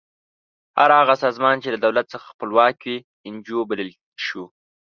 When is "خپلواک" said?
2.31-2.75